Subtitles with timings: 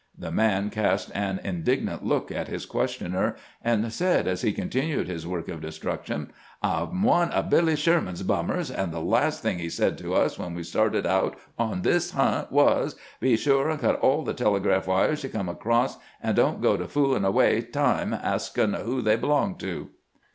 [0.17, 5.27] The man cast an indignant look at his questioner, and said, as he continued his
[5.27, 6.31] work of de struction:'
[6.63, 10.39] I 'm one o' BiUy Sherman's bummers; and the last thing he said to us
[10.39, 14.87] when we started out on this hunt was:" Be sure and cut aU the telegraph
[14.87, 19.53] wires you come across, and don't go to foolin' away time askin' who they belong
[19.59, 19.91] to."